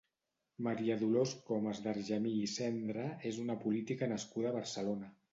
Maria 0.67 0.93
Dolors 1.01 1.33
Comas 1.49 1.81
d'Argemir 1.83 2.31
i 2.45 2.47
Cendra 2.53 3.03
és 3.33 3.37
una 3.43 3.57
política 3.65 4.09
nascuda 4.13 4.49
a 4.53 4.55
Barcelona. 4.57 5.11